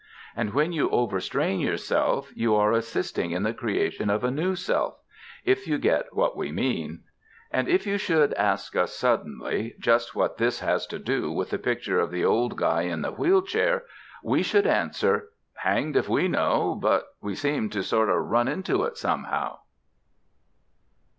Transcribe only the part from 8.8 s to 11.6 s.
suddenly just what this has to do with the